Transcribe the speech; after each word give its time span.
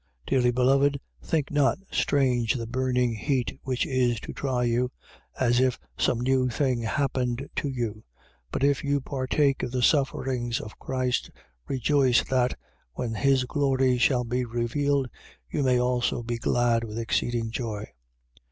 4:12. 0.25 0.29
Dearly 0.31 0.51
beloved, 0.51 0.99
think 1.21 1.51
not 1.51 1.77
strange 1.91 2.55
the 2.55 2.65
burning 2.65 3.13
heat 3.13 3.59
which 3.61 3.85
is 3.85 4.19
to 4.21 4.33
try 4.33 4.63
you: 4.63 4.89
as 5.39 5.59
if 5.59 5.77
some 5.95 6.19
new 6.21 6.49
thing 6.49 6.81
happened 6.81 7.47
to 7.55 7.69
you. 7.69 7.91
4:13. 8.51 8.51
But 8.51 8.63
if 8.63 8.83
you 8.83 8.99
partake 8.99 9.61
of 9.61 9.71
the 9.71 9.83
sufferings 9.83 10.59
of 10.59 10.79
Christ, 10.79 11.29
rejoice 11.67 12.23
that, 12.29 12.57
when 12.93 13.13
his 13.13 13.43
glory 13.43 13.99
shall 13.99 14.23
be 14.23 14.43
revealed, 14.43 15.07
you 15.47 15.61
may 15.61 15.79
also 15.79 16.23
be 16.23 16.37
glad 16.39 16.83
with 16.83 16.97
exceeding 16.97 17.51
joy. 17.51 17.85